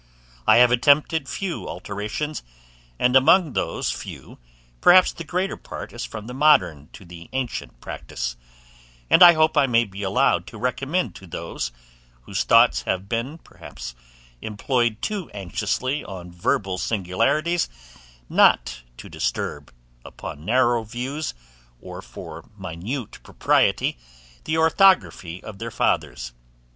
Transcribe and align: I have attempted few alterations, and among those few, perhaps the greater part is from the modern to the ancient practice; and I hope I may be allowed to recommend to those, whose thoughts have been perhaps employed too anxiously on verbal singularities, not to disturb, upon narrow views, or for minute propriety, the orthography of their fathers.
I 0.47 0.57
have 0.57 0.71
attempted 0.71 1.29
few 1.29 1.69
alterations, 1.69 2.41
and 2.97 3.15
among 3.15 3.53
those 3.53 3.91
few, 3.91 4.39
perhaps 4.81 5.11
the 5.13 5.23
greater 5.23 5.57
part 5.57 5.93
is 5.93 6.05
from 6.05 6.25
the 6.25 6.33
modern 6.33 6.89
to 6.93 7.05
the 7.05 7.29
ancient 7.33 7.79
practice; 7.81 8.35
and 9.11 9.21
I 9.21 9.33
hope 9.33 9.55
I 9.55 9.67
may 9.67 9.85
be 9.85 10.01
allowed 10.01 10.47
to 10.47 10.57
recommend 10.57 11.13
to 11.17 11.27
those, 11.27 11.71
whose 12.21 12.43
thoughts 12.43 12.81
have 12.81 13.07
been 13.07 13.37
perhaps 13.37 13.93
employed 14.41 15.03
too 15.03 15.29
anxiously 15.35 16.03
on 16.03 16.31
verbal 16.31 16.79
singularities, 16.79 17.69
not 18.27 18.81
to 18.97 19.07
disturb, 19.07 19.71
upon 20.03 20.43
narrow 20.43 20.81
views, 20.81 21.35
or 21.79 22.01
for 22.01 22.49
minute 22.57 23.19
propriety, 23.21 23.99
the 24.45 24.57
orthography 24.57 25.43
of 25.43 25.59
their 25.59 25.69
fathers. 25.69 26.33